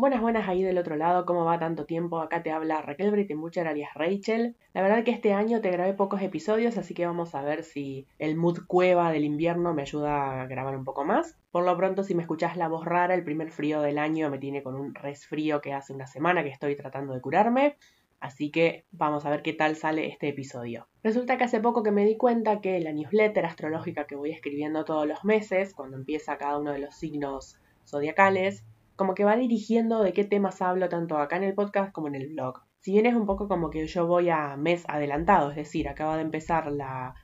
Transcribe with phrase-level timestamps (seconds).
[0.00, 2.20] Buenas, buenas ahí del otro lado, ¿cómo va tanto tiempo?
[2.20, 4.56] Acá te habla Raquel Britenbucher alias Rachel.
[4.72, 8.06] La verdad que este año te grabé pocos episodios, así que vamos a ver si
[8.18, 11.36] el mood cueva del invierno me ayuda a grabar un poco más.
[11.50, 14.38] Por lo pronto, si me escuchás la voz rara, el primer frío del año me
[14.38, 17.76] tiene con un resfrío que hace una semana que estoy tratando de curarme.
[18.20, 20.86] Así que vamos a ver qué tal sale este episodio.
[21.02, 24.86] Resulta que hace poco que me di cuenta que la newsletter astrológica que voy escribiendo
[24.86, 28.64] todos los meses, cuando empieza cada uno de los signos zodiacales,
[29.00, 32.16] como que va dirigiendo de qué temas hablo tanto acá en el podcast como en
[32.16, 32.60] el blog.
[32.80, 36.16] Si bien es un poco como que yo voy a mes adelantado, es decir, acaba
[36.16, 37.14] de empezar la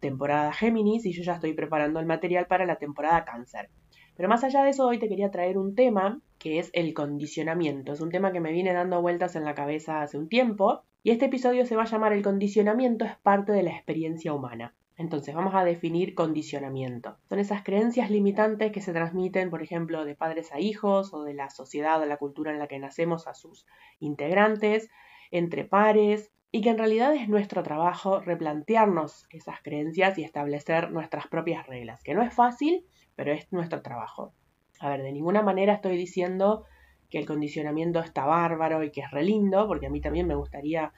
[0.00, 3.70] temporada Géminis y yo ya estoy preparando el material para la temporada Cáncer.
[4.16, 7.92] Pero más allá de eso, hoy te quería traer un tema que es el condicionamiento.
[7.92, 11.12] Es un tema que me viene dando vueltas en la cabeza hace un tiempo y
[11.12, 14.74] este episodio se va a llamar El condicionamiento es parte de la experiencia humana.
[14.96, 17.16] Entonces vamos a definir condicionamiento.
[17.28, 21.34] Son esas creencias limitantes que se transmiten, por ejemplo, de padres a hijos o de
[21.34, 23.66] la sociedad o la cultura en la que nacemos a sus
[24.00, 24.90] integrantes,
[25.30, 31.26] entre pares, y que en realidad es nuestro trabajo replantearnos esas creencias y establecer nuestras
[31.26, 32.84] propias reglas, que no es fácil,
[33.16, 34.34] pero es nuestro trabajo.
[34.78, 36.66] A ver, de ninguna manera estoy diciendo
[37.08, 40.92] que el condicionamiento está bárbaro y que es relindo, porque a mí también me gustaría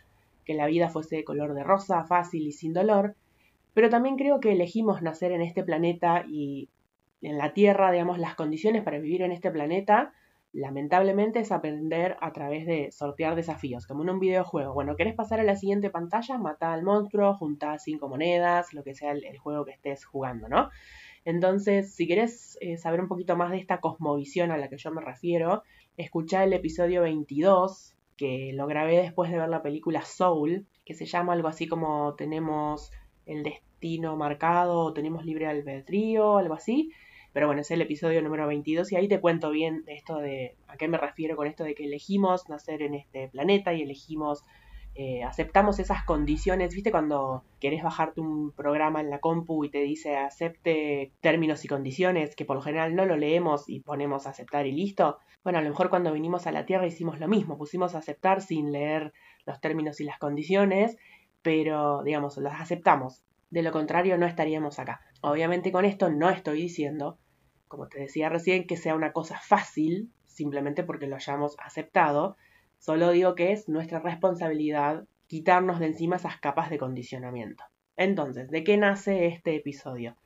[0.44, 3.14] que la vida fuese de color de rosa, fácil y sin dolor,
[3.74, 6.70] pero también creo que elegimos nacer en este planeta y
[7.20, 10.12] en la Tierra, digamos, las condiciones para vivir en este planeta,
[10.52, 14.72] lamentablemente es aprender a través de sortear desafíos, como en un videojuego.
[14.72, 16.38] Bueno, ¿querés pasar a la siguiente pantalla?
[16.38, 20.70] Mata al monstruo, junta cinco monedas, lo que sea el, juego que estés jugando, ¿no?
[21.24, 24.92] Entonces, si querés eh, saber un poquito más de esta cosmovisión a la que yo
[24.92, 25.64] me refiero,
[25.96, 31.06] escuchá el episodio 22, que lo grabé después de ver la película Soul, que se
[31.06, 32.92] llama algo así como tenemos
[33.26, 36.90] el destino marcado o tenemos libre albedrío, algo así.
[37.34, 40.76] Pero bueno, es el episodio número 22 y ahí te cuento bien esto de a
[40.76, 44.44] qué me refiero con esto de que elegimos nacer en este planeta y elegimos,
[44.94, 46.72] eh, aceptamos esas condiciones.
[46.72, 51.68] ¿Viste cuando querés bajarte un programa en la compu y te dice acepte términos y
[51.68, 55.18] condiciones, que por lo general no lo leemos y ponemos aceptar y listo?
[55.42, 58.70] Bueno, a lo mejor cuando vinimos a la Tierra hicimos lo mismo, pusimos aceptar sin
[58.70, 59.12] leer
[59.44, 60.96] los términos y las condiciones
[61.44, 63.22] pero digamos, las aceptamos.
[63.50, 65.02] De lo contrario, no estaríamos acá.
[65.20, 67.18] Obviamente con esto no estoy diciendo,
[67.68, 72.36] como te decía recién, que sea una cosa fácil, simplemente porque lo hayamos aceptado.
[72.78, 77.62] Solo digo que es nuestra responsabilidad quitarnos de encima esas capas de condicionamiento.
[77.96, 80.16] Entonces, ¿de qué nace este episodio?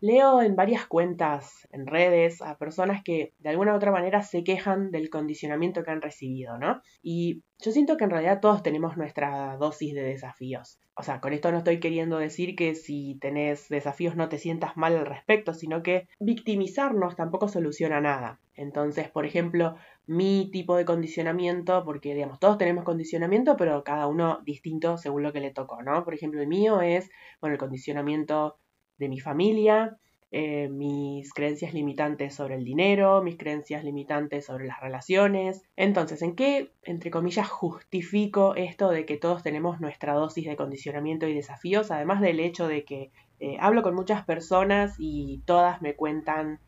[0.00, 4.44] Leo en varias cuentas en redes a personas que de alguna u otra manera se
[4.44, 6.80] quejan del condicionamiento que han recibido, ¿no?
[7.02, 10.78] Y yo siento que en realidad todos tenemos nuestra dosis de desafíos.
[10.94, 14.76] O sea, con esto no estoy queriendo decir que si tenés desafíos no te sientas
[14.76, 18.40] mal al respecto, sino que victimizarnos tampoco soluciona nada.
[18.54, 19.74] Entonces, por ejemplo,
[20.06, 25.32] mi tipo de condicionamiento, porque digamos, todos tenemos condicionamiento, pero cada uno distinto según lo
[25.32, 26.04] que le tocó, ¿no?
[26.04, 27.10] Por ejemplo, el mío es,
[27.40, 28.58] bueno, el condicionamiento
[28.98, 29.98] de mi familia,
[30.30, 35.62] eh, mis creencias limitantes sobre el dinero, mis creencias limitantes sobre las relaciones.
[35.74, 41.26] Entonces, ¿en qué, entre comillas, justifico esto de que todos tenemos nuestra dosis de condicionamiento
[41.26, 41.90] y desafíos?
[41.90, 43.10] Además del hecho de que
[43.40, 46.60] eh, hablo con muchas personas y todas me cuentan,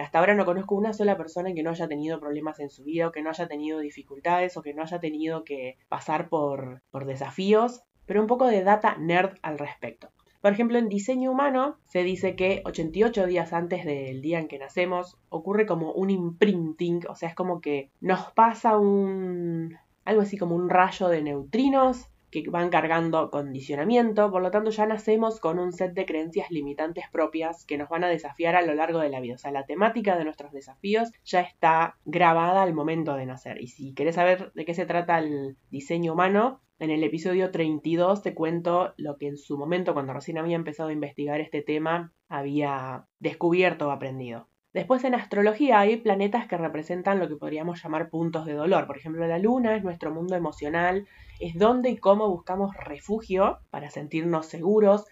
[0.00, 3.08] hasta ahora no conozco una sola persona que no haya tenido problemas en su vida
[3.08, 7.04] o que no haya tenido dificultades o que no haya tenido que pasar por, por
[7.04, 10.10] desafíos, pero un poco de data nerd al respecto.
[10.44, 14.58] Por ejemplo, en diseño humano se dice que 88 días antes del día en que
[14.58, 20.36] nacemos ocurre como un imprinting, o sea, es como que nos pasa un algo así
[20.36, 22.10] como un rayo de neutrinos
[22.42, 27.04] que van cargando condicionamiento, por lo tanto ya nacemos con un set de creencias limitantes
[27.12, 29.34] propias que nos van a desafiar a lo largo de la vida.
[29.34, 33.60] O sea, la temática de nuestros desafíos ya está grabada al momento de nacer.
[33.60, 38.22] Y si querés saber de qué se trata el diseño humano, en el episodio 32
[38.22, 42.12] te cuento lo que en su momento, cuando recién había empezado a investigar este tema,
[42.28, 44.48] había descubierto o aprendido.
[44.74, 48.88] Después en astrología hay planetas que representan lo que podríamos llamar puntos de dolor.
[48.88, 51.06] Por ejemplo, la luna es nuestro mundo emocional,
[51.38, 55.06] es donde y cómo buscamos refugio para sentirnos seguros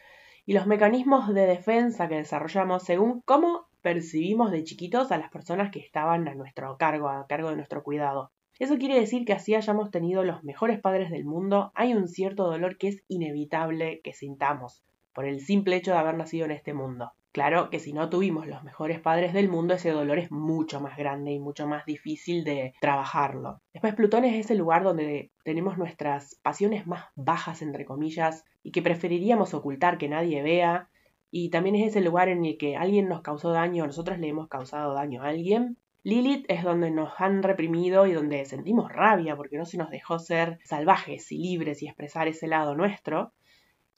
[0.47, 5.71] y los mecanismos de defensa que desarrollamos según cómo percibimos de chiquitos a las personas
[5.71, 8.33] que estaban a nuestro cargo, a cargo de nuestro cuidado.
[8.59, 12.51] Eso quiere decir que así hayamos tenido los mejores padres del mundo, hay un cierto
[12.51, 14.83] dolor que es inevitable que sintamos
[15.13, 17.13] por el simple hecho de haber nacido en este mundo.
[17.33, 20.97] Claro que si no tuvimos los mejores padres del mundo, ese dolor es mucho más
[20.97, 23.63] grande y mucho más difícil de trabajarlo.
[23.73, 28.83] Después Plutón es ese lugar donde tenemos nuestras pasiones más bajas, entre comillas, y que
[28.83, 30.91] preferiríamos ocultar que nadie vea.
[31.31, 34.49] Y también es ese lugar en el que alguien nos causó daño, nosotros le hemos
[34.49, 39.57] causado daño a alguien Lilith es donde nos han reprimido y donde sentimos rabia porque
[39.57, 43.33] no se nos dejó ser salvajes y libres y expresar ese lado nuestro.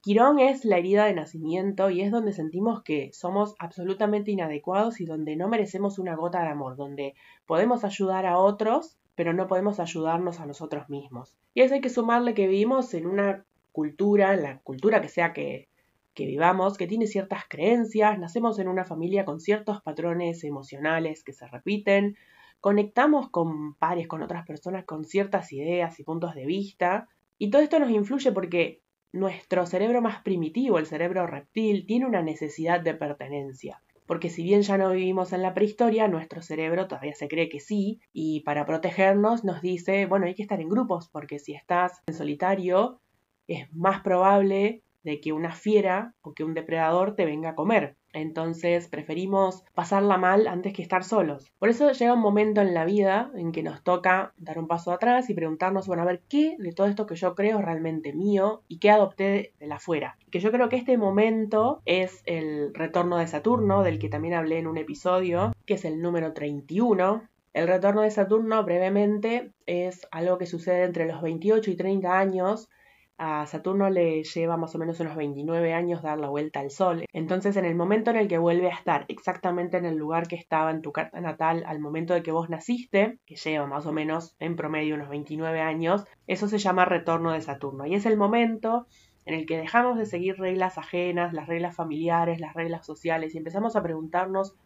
[0.05, 5.07] Quirón es la herida de nacimiento y es donde sentimos que somos absolutamente inadecuados y
[5.07, 7.15] donde no merecemos una gota de amor, donde
[7.47, 11.39] podemos ayudar a otros, pero no podemos ayudarnos a nosotros mismos.
[11.55, 15.33] Y eso hay que sumarle que vivimos en una cultura, en la cultura que sea
[15.33, 15.71] que,
[16.13, 21.33] que vivamos, que tiene ciertas creencias, nacemos en una familia con ciertos patrones emocionales que
[21.33, 22.19] se repiten,
[22.61, 27.09] conectamos con pares, con otras personas con ciertas ideas y puntos de vista,
[27.39, 28.83] y todo esto nos influye porque
[29.15, 33.81] nuestro cerebro más primitivo, el cerebro reptil, tiene una necesidad de pertenencia.
[34.07, 37.61] Porque si bien ya no vivimos en la prehistoria, nuestro cerebro todavía se cree que
[37.61, 42.03] sí, y para protegernos nos dice, bueno, hay que estar en grupos, porque si estás
[42.09, 43.01] en solitario,
[43.47, 47.97] es más probable de que una fiera o que un depredador te venga a comer.
[48.15, 51.53] Entonces preferimos pasarla mal antes que estar solos.
[51.59, 54.93] Por eso llega un momento en la vida en que nos toca dar un paso
[54.93, 58.13] atrás y preguntarnos, bueno, a ver, ¿qué de todo esto que yo creo es realmente
[58.13, 60.17] mío y qué adopté de la fuera?
[60.31, 64.59] Que yo creo que este momento es el retorno de Saturno, del que también hablé
[64.59, 67.29] en un episodio, que es el número 31.
[67.53, 72.69] El retorno de Saturno, brevemente, es algo que sucede entre los 28 y 30 años
[73.17, 77.05] a Saturno le lleva más o menos unos 29 años dar la vuelta al Sol.
[77.13, 80.37] Entonces, en el momento en el que vuelve a estar exactamente en el lugar que
[80.37, 83.93] estaba en tu carta natal al momento de que vos naciste, que lleva más o
[83.93, 87.87] menos en promedio unos 29 años, eso se llama retorno de Saturno.
[87.87, 88.87] Y es el momento
[89.27, 93.39] en el que dejamos de seguir reglas ajenas, las reglas familiares, las reglas sociales, y
[93.39, 94.57] empezamos a preguntarnos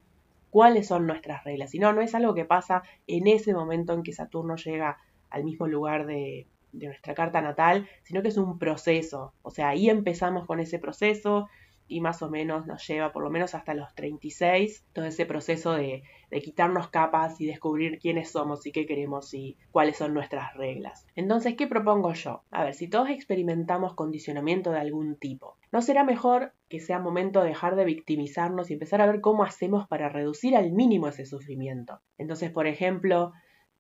[0.51, 1.75] cuáles son nuestras reglas.
[1.75, 4.97] Y no, no es algo que pasa en ese momento en que Saturno llega
[5.31, 9.33] al mismo lugar de, de nuestra carta natal, sino que es un proceso.
[9.43, 11.49] O sea, ahí empezamos con ese proceso
[11.89, 15.73] y más o menos nos lleva por lo menos hasta los 36, todo ese proceso
[15.73, 20.55] de, de, quitarnos capas y descubrir quiénes somos y qué queremos y cuáles son nuestras
[20.55, 21.07] reglas.
[21.17, 22.43] Entonces, ¿qué propongo yo?
[22.51, 27.41] A ver, si todos experimentamos condicionamiento de algún tipo, ¿no será mejor que sea momento
[27.41, 31.25] de dejar de victimizarnos y empezar a ver cómo hacemos para reducir al mínimo ese
[31.25, 32.01] sufrimiento?
[32.19, 33.33] Entonces, por ejemplo,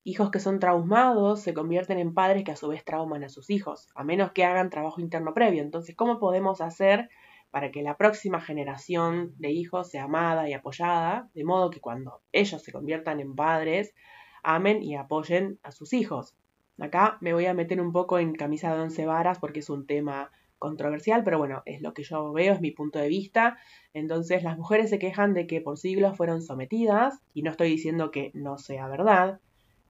[0.08, 3.50] Hijos que son traumados se convierten en padres que a su vez trauman a sus
[3.50, 5.62] hijos, a menos que hagan trabajo interno previo.
[5.62, 7.10] Entonces, ¿cómo podemos hacer
[7.50, 12.22] para que la próxima generación de hijos sea amada y apoyada, de modo que cuando
[12.32, 13.94] ellos se conviertan en padres,
[14.42, 16.34] amen y apoyen a sus hijos?
[16.78, 19.86] Acá me voy a meter un poco en camisa de once varas porque es un
[19.86, 23.58] tema controversial, pero bueno, es lo que yo veo, es mi punto de vista.
[23.92, 28.10] Entonces las mujeres se quejan de que por siglos fueron sometidas, y no estoy diciendo
[28.10, 29.40] que no sea verdad,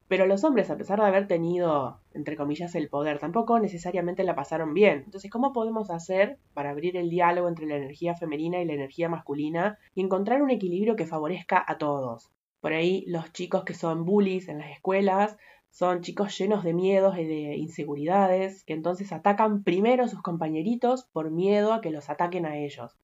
[0.09, 4.35] pero los hombres, a pesar de haber tenido, entre comillas, el poder, tampoco necesariamente la
[4.35, 5.03] pasaron bien.
[5.05, 9.11] Entonces, ¿cómo podemos hacer para abrir el diálogo entre la energía femenina y la energía
[9.11, 12.31] masculina y encontrar un equilibrio que favorezca a todos?
[12.61, 15.37] Por ahí, los chicos que son bullies en las escuelas
[15.71, 21.05] son chicos llenos de miedos y de inseguridades, que entonces atacan primero a sus compañeritos
[21.13, 22.99] por miedo a que los ataquen a ellos.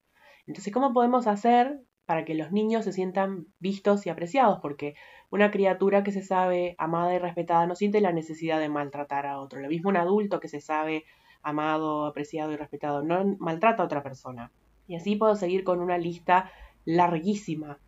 [0.46, 4.94] Entonces, ¿cómo podemos hacer para que los niños se sientan vistos y apreciados, porque
[5.30, 9.40] una criatura que se sabe amada y respetada no siente la necesidad de maltratar a
[9.40, 9.60] otro.
[9.60, 11.04] Lo mismo un adulto que se sabe
[11.42, 14.52] amado, apreciado y respetado no maltrata a otra persona.
[14.86, 16.50] Y así puedo seguir con una lista
[16.84, 17.78] larguísima.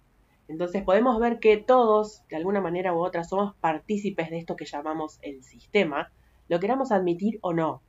[0.49, 4.65] Entonces podemos ver que todos, de alguna manera u otra, somos partícipes de esto que
[4.65, 6.13] llamamos el sistema,
[6.49, 7.83] lo queramos admitir o no.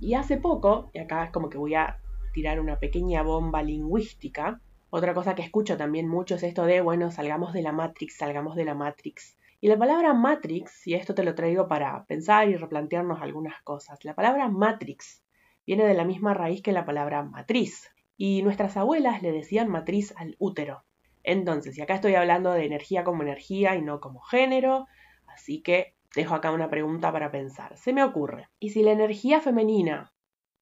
[0.00, 1.98] Y hace poco, y acá es como que voy a
[2.32, 7.10] tirar una pequeña bomba lingüística, otra cosa que escucho también mucho es esto de, bueno,
[7.10, 9.36] salgamos de la Matrix, salgamos de la Matrix.
[9.60, 14.04] Y la palabra Matrix, y esto te lo traigo para pensar y replantearnos algunas cosas,
[14.04, 15.22] la palabra Matrix
[15.68, 17.92] viene de la misma raíz que la palabra matriz.
[18.16, 20.84] Y nuestras abuelas le decían matriz al útero.
[21.22, 24.86] Entonces, y acá estoy hablando de energía como energía y no como género,
[25.26, 27.76] así que dejo acá una pregunta para pensar.
[27.76, 30.14] Se me ocurre, ¿y si la energía femenina,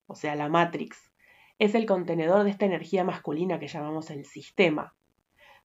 [0.07, 1.13] o sea, la Matrix,
[1.59, 4.93] es el contenedor de esta energía masculina que llamamos el sistema.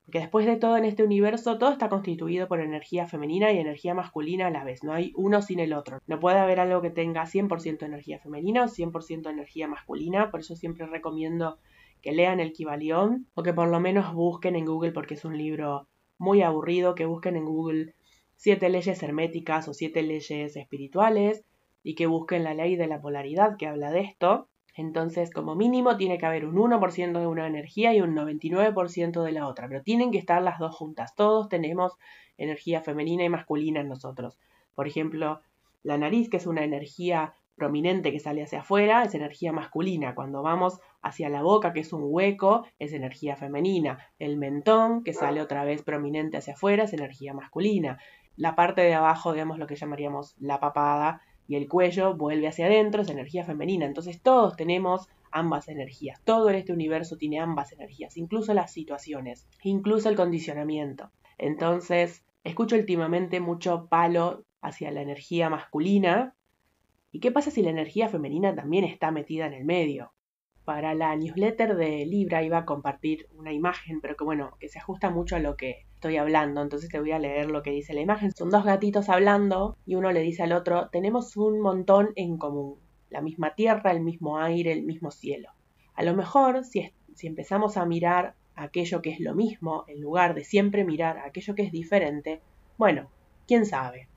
[0.04, 3.94] Porque después de todo en este universo, todo está constituido por energía femenina y energía
[3.94, 4.82] masculina a la vez.
[4.82, 6.00] No hay uno sin el otro.
[6.06, 10.30] No puede haber algo que tenga 100% energía femenina o 100% energía masculina.
[10.30, 11.58] Por eso siempre recomiendo
[12.00, 15.38] que lean el Kibalión o que por lo menos busquen en Google, porque es un
[15.38, 15.86] libro
[16.18, 17.94] muy aburrido, que busquen en Google
[18.34, 21.44] siete leyes herméticas o siete leyes espirituales
[21.84, 25.96] y que busquen la ley de la polaridad que habla de esto entonces, como mínimo,
[25.96, 29.82] tiene que haber un 1% de una energía y un 99% de la otra, pero
[29.82, 31.14] tienen que estar las dos juntas.
[31.14, 31.98] Todos tenemos
[32.38, 34.38] energía femenina y masculina en nosotros.
[34.74, 35.42] Por ejemplo,
[35.82, 40.14] la nariz, que es una energía prominente que sale hacia afuera es energía masculina.
[40.14, 43.98] Cuando vamos hacia la boca, que es un hueco, es energía femenina.
[44.18, 47.98] El mentón, que sale otra vez prominente hacia afuera, es energía masculina.
[48.36, 52.66] La parte de abajo, digamos lo que llamaríamos la papada, y el cuello vuelve hacia
[52.66, 53.86] adentro, es energía femenina.
[53.86, 56.20] Entonces todos tenemos ambas energías.
[56.24, 61.10] Todo en este universo tiene ambas energías, incluso las situaciones, incluso el condicionamiento.
[61.38, 66.34] Entonces, escucho últimamente mucho palo hacia la energía masculina.
[67.10, 70.12] ¿Y qué pasa si la energía femenina también está metida en el medio?
[70.64, 74.78] Para la newsletter de Libra iba a compartir una imagen, pero que bueno, que se
[74.78, 77.94] ajusta mucho a lo que estoy hablando, entonces te voy a leer lo que dice
[77.94, 78.32] la imagen.
[78.32, 82.80] Son dos gatitos hablando y uno le dice al otro, tenemos un montón en común,
[83.08, 85.50] la misma tierra, el mismo aire, el mismo cielo.
[85.94, 86.92] A lo mejor, si,
[87.22, 91.62] empezamos a mirar aquello que es lo mismo, en lugar de siempre mirar aquello que
[91.62, 92.40] es diferente,
[92.76, 93.08] bueno,
[93.46, 94.08] quién sabe.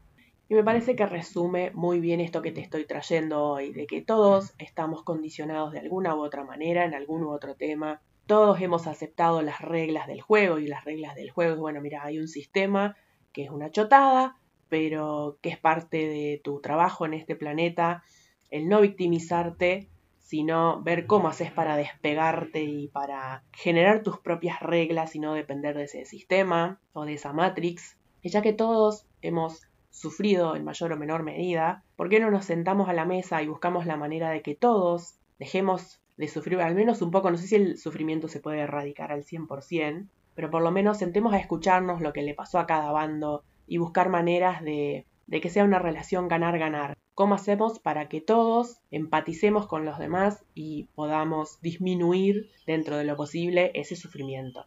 [0.49, 4.01] Y me parece que resume muy bien esto que te estoy trayendo hoy, de que
[4.01, 8.01] todos estamos condicionados de alguna u otra manera en algún u otro tema.
[8.27, 12.03] Todos hemos aceptado las reglas del juego y las reglas del juego es, bueno, mira,
[12.03, 12.95] hay un sistema
[13.31, 18.03] que es una chotada, pero que es parte de tu trabajo en este planeta,
[18.49, 19.89] el no victimizarte,
[20.19, 25.77] sino ver cómo haces para despegarte y para generar tus propias reglas y no depender
[25.77, 27.97] de ese sistema o de esa matrix.
[28.23, 32.45] Y ya que todos hemos sufrido en mayor o menor medida, ¿por qué no nos
[32.45, 36.75] sentamos a la mesa y buscamos la manera de que todos dejemos de sufrir al
[36.75, 37.31] menos un poco?
[37.31, 41.33] No sé si el sufrimiento se puede erradicar al 100%, pero por lo menos sentemos
[41.33, 45.49] a escucharnos lo que le pasó a cada bando y buscar maneras de, de que
[45.49, 46.97] sea una relación ganar-ganar.
[47.13, 53.15] ¿Cómo hacemos para que todos empaticemos con los demás y podamos disminuir dentro de lo
[53.15, 54.65] posible ese sufrimiento?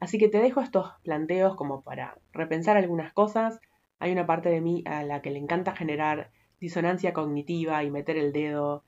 [0.00, 3.58] Así que te dejo estos planteos como para repensar algunas cosas,
[3.98, 8.16] hay una parte de mí a la que le encanta generar disonancia cognitiva y meter
[8.16, 8.84] el dedo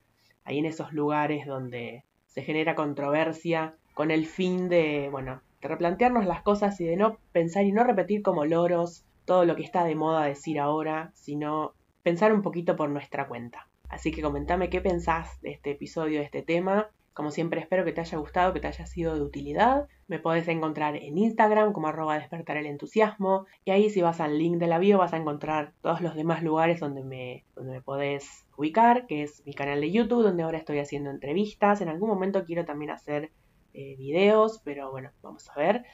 [0.51, 6.27] ahí en esos lugares donde se genera controversia con el fin de, bueno, de replantearnos
[6.27, 9.85] las cosas y de no pensar y no repetir como loros todo lo que está
[9.85, 13.69] de moda decir ahora, sino pensar un poquito por nuestra cuenta.
[13.89, 16.91] Así que comentame qué pensás de este episodio, de este tema,
[17.21, 19.87] como siempre espero que te haya gustado, que te haya sido de utilidad.
[20.09, 23.45] Me podés encontrar en Instagram como arroba despertar el entusiasmo.
[23.63, 26.43] Y ahí si vas al link de la bio vas a encontrar todos los demás
[26.43, 30.57] lugares donde me, donde me podés ubicar, que es mi canal de YouTube, donde ahora
[30.57, 31.83] estoy haciendo entrevistas.
[31.83, 33.33] En algún momento quiero también hacer
[33.75, 35.85] eh, videos, pero bueno, vamos a ver.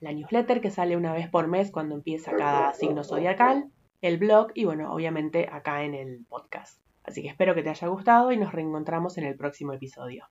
[0.00, 3.70] La newsletter que sale una vez por mes cuando empieza cada signo zodiacal.
[4.00, 6.80] El blog y bueno, obviamente acá en el podcast.
[7.04, 10.30] Así que espero que te haya gustado y nos reencontramos en el próximo episodio.